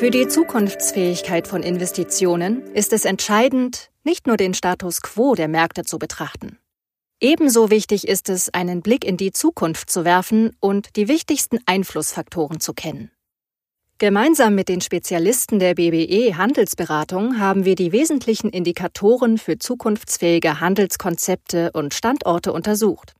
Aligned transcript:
Für 0.00 0.10
die 0.10 0.28
Zukunftsfähigkeit 0.28 1.46
von 1.46 1.62
Investitionen 1.62 2.62
ist 2.72 2.94
es 2.94 3.04
entscheidend, 3.04 3.90
nicht 4.02 4.26
nur 4.26 4.38
den 4.38 4.54
Status 4.54 5.02
quo 5.02 5.34
der 5.34 5.46
Märkte 5.46 5.84
zu 5.84 5.98
betrachten. 5.98 6.58
Ebenso 7.20 7.68
wichtig 7.68 8.08
ist 8.08 8.30
es, 8.30 8.48
einen 8.48 8.80
Blick 8.80 9.04
in 9.04 9.18
die 9.18 9.30
Zukunft 9.30 9.90
zu 9.90 10.06
werfen 10.06 10.56
und 10.58 10.96
die 10.96 11.06
wichtigsten 11.06 11.58
Einflussfaktoren 11.66 12.60
zu 12.60 12.72
kennen. 12.72 13.10
Gemeinsam 13.98 14.54
mit 14.54 14.70
den 14.70 14.80
Spezialisten 14.80 15.58
der 15.58 15.74
BBE 15.74 16.34
Handelsberatung 16.34 17.38
haben 17.38 17.66
wir 17.66 17.74
die 17.74 17.92
wesentlichen 17.92 18.48
Indikatoren 18.48 19.36
für 19.36 19.58
zukunftsfähige 19.58 20.60
Handelskonzepte 20.60 21.72
und 21.72 21.92
Standorte 21.92 22.54
untersucht. 22.54 23.12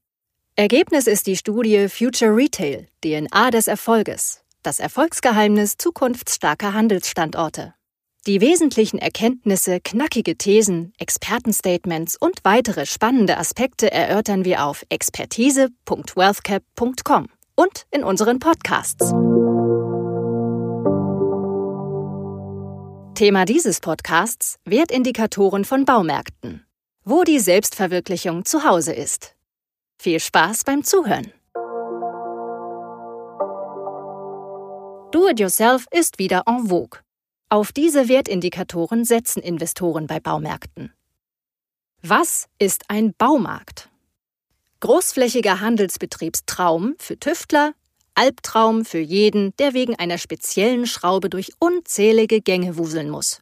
Ergebnis 0.57 1.07
ist 1.07 1.27
die 1.27 1.37
Studie 1.37 1.91
Future 1.91 2.35
Retail, 2.35 2.87
DNA 3.05 3.51
des 3.51 3.67
Erfolges, 3.67 4.40
das 4.63 4.81
Erfolgsgeheimnis 4.81 5.77
zukunftsstarker 5.77 6.75
Handelsstandorte. 6.75 7.75
Die 8.27 8.43
wesentlichen 8.43 8.99
Erkenntnisse, 8.99 9.81
knackige 9.81 10.37
Thesen, 10.37 10.93
Expertenstatements 10.99 12.17
und 12.17 12.41
weitere 12.45 12.85
spannende 12.85 13.39
Aspekte 13.39 13.91
erörtern 13.91 14.45
wir 14.45 14.67
auf 14.67 14.85
expertise.wealthcap.com 14.91 17.29
und 17.55 17.87
in 17.91 18.05
unseren 18.05 18.39
Podcasts. 18.39 19.15
Thema 23.15 23.45
dieses 23.45 23.81
Podcasts 23.81 24.59
Wertindikatoren 24.65 25.65
von 25.65 25.85
Baumärkten. 25.85 26.65
Wo 27.05 27.25
die 27.25 27.39
Selbstverwirklichung 27.39 28.45
zu 28.45 28.65
Hause 28.65 28.93
ist. 28.93 29.35
Viel 29.99 30.21
Spaß 30.21 30.65
beim 30.65 30.85
Zuhören. 30.85 31.33
Do-it-yourself 35.13 35.87
ist 35.91 36.21
wieder 36.21 36.45
en 36.47 36.69
vogue. 36.69 37.01
Auf 37.49 37.73
diese 37.73 38.09
Wertindikatoren 38.09 39.05
setzen 39.05 39.43
Investoren 39.43 40.07
bei 40.07 40.21
Baumärkten. 40.21 40.93
Was 42.01 42.47
ist 42.61 42.85
ein 42.87 43.13
Baumarkt? 43.19 43.89
Großflächiger 44.79 45.61
Handelsbetriebstraum 45.61 46.95
für 46.99 47.19
Tüftler, 47.19 47.75
Albtraum 48.15 48.85
für 48.85 49.01
jeden, 49.01 49.53
der 49.57 49.75
wegen 49.75 49.97
einer 49.97 50.17
speziellen 50.17 50.87
Schraube 50.87 51.29
durch 51.29 51.51
unzählige 51.59 52.41
Gänge 52.41 52.77
wuseln 52.77 53.11
muss. 53.11 53.41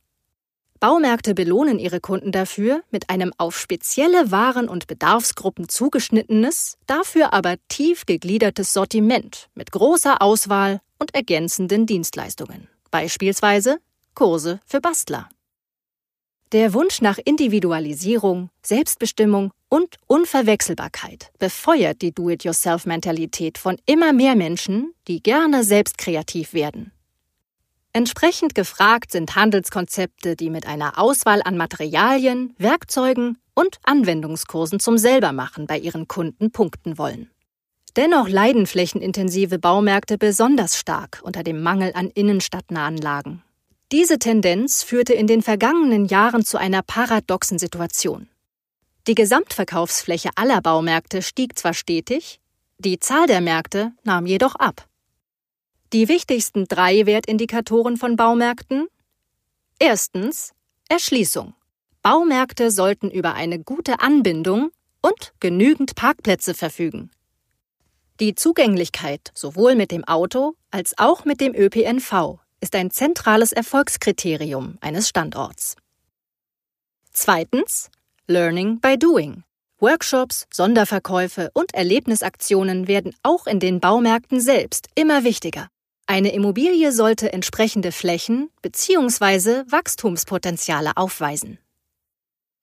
Baumärkte 0.81 1.35
belohnen 1.35 1.79
ihre 1.79 2.01
Kunden 2.01 2.33
dafür 2.33 2.83
mit 2.91 3.11
einem 3.11 3.35
auf 3.37 3.59
spezielle 3.59 4.31
Waren 4.31 4.71
und 4.71 4.87
Bedarfsgruppen 4.87 5.69
zugeschnittenes, 5.69 6.79
dafür 6.87 7.35
aber 7.35 7.57
tief 7.69 8.07
gegliedertes 8.07 8.73
Sortiment 8.73 9.49
mit 9.55 9.71
großer 9.71 10.23
Auswahl 10.23 10.81
und 10.99 11.15
ergänzenden 11.15 11.87
Dienstleistungen, 11.87 12.69
beispielsweise 12.91 13.79
Kurse 14.15 14.61
für 14.67 14.81
Bastler. 14.81 15.29
Der 16.53 16.73
Wunsch 16.73 17.03
nach 17.03 17.19
Individualisierung, 17.23 18.49
Selbstbestimmung 18.63 19.53
und 19.69 19.97
Unverwechselbarkeit 20.07 21.31
befeuert 21.39 22.01
die 22.01 22.13
Do-it-yourself-Mentalität 22.13 23.59
von 23.59 23.77
immer 23.85 24.15
mehr 24.15 24.35
Menschen, 24.35 24.95
die 25.09 25.23
gerne 25.23 25.63
selbst 25.63 25.99
kreativ 25.99 26.55
werden. 26.55 26.93
Entsprechend 27.93 28.55
gefragt 28.55 29.13
sind 29.13 29.35
Handelskonzepte, 29.35 30.37
die 30.37 30.51
mit 30.51 30.67
einer 30.67 30.99
Auswahl 30.99 31.43
an 31.43 31.57
Materialien, 31.57 32.55
Werkzeugen 32.59 33.39
und 33.55 33.79
Anwendungskursen 33.83 34.81
zum 34.81 34.99
Selbermachen 34.99 35.67
bei 35.67 35.79
ihren 35.79 36.09
Kunden 36.09 36.51
punkten 36.51 36.97
wollen. 36.97 37.31
Dennoch 37.99 38.29
leiden 38.29 38.69
flächenintensive 38.69 39.59
Baumärkte 39.59 40.19
besonders 40.19 40.79
stark 40.79 41.19
unter 41.25 41.43
dem 41.43 41.65
Mangel 41.65 41.91
an 41.95 42.11
innenstadtnahen 42.11 42.97
Lagen. 42.97 43.43
Diese 43.91 44.21
Tendenz 44.21 44.85
führte 44.85 45.15
in 45.15 45.27
den 45.27 45.43
vergangenen 45.43 46.07
Jahren 46.07 46.45
zu 46.45 46.59
einer 46.59 46.83
paradoxen 46.83 47.59
Situation. 47.59 48.29
Die 49.09 49.17
Gesamtverkaufsfläche 49.17 50.31
aller 50.37 50.61
Baumärkte 50.61 51.23
stieg 51.23 51.59
zwar 51.59 51.75
stetig, 51.75 52.39
die 52.79 53.01
Zahl 53.01 53.27
der 53.27 53.41
Märkte 53.41 53.91
nahm 54.05 54.27
jedoch 54.27 54.55
ab. 54.55 54.87
Die 55.93 56.09
wichtigsten 56.09 56.67
drei 56.69 57.05
Wertindikatoren 57.05 57.97
von 57.97 58.15
Baumärkten? 58.15 58.87
Erstens 59.81 60.53
Erschließung. 60.89 61.53
Baumärkte 62.03 62.71
sollten 62.71 63.11
über 63.11 63.35
eine 63.35 63.59
gute 63.59 63.99
Anbindung 63.99 64.71
und 65.03 65.33
genügend 65.41 65.97
Parkplätze 65.97 66.55
verfügen. 66.55 67.11
Die 68.21 68.35
Zugänglichkeit 68.35 69.31
sowohl 69.33 69.77
mit 69.77 69.93
dem 69.93 70.03
Auto 70.03 70.55
als 70.73 70.99
auch 70.99 71.25
mit 71.25 71.41
dem 71.41 71.55
ÖPNV 71.55 72.41
ist 72.61 72.75
ein 72.75 72.91
zentrales 72.91 73.53
Erfolgskriterium 73.53 74.77
eines 74.81 75.09
Standorts. 75.09 75.77
Zweitens 77.13 77.91
Learning 78.27 78.81
by 78.81 78.99
Doing. 78.99 79.45
Workshops, 79.79 80.47
Sonderverkäufe 80.53 81.53
und 81.55 81.73
Erlebnisaktionen 81.75 82.89
werden 82.89 83.15
auch 83.23 83.47
in 83.47 83.61
den 83.61 83.79
Baumärkten 83.79 84.41
selbst 84.41 84.89
immer 84.97 85.23
wichtiger. 85.23 85.69
Eine 86.07 86.33
Immobilie 86.33 86.91
sollte 86.91 87.33
entsprechende 87.33 87.93
Flächen 87.93 88.51
bzw. 88.63 89.63
Wachstumspotenziale 89.71 90.97
aufweisen. 90.97 91.59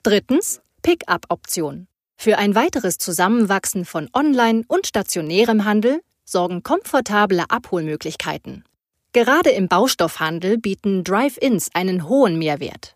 Drittens 0.03 0.59
Pick-up-Option. 0.81 1.87
Für 2.17 2.37
ein 2.37 2.55
weiteres 2.55 2.97
Zusammenwachsen 2.97 3.85
von 3.85 4.09
Online- 4.13 4.63
und 4.67 4.87
stationärem 4.87 5.65
Handel 5.65 6.01
sorgen 6.23 6.63
komfortable 6.63 7.43
Abholmöglichkeiten. 7.49 8.63
Gerade 9.13 9.51
im 9.51 9.67
Baustoffhandel 9.67 10.57
bieten 10.57 11.03
Drive-ins 11.03 11.69
einen 11.73 12.09
hohen 12.09 12.37
Mehrwert. 12.37 12.95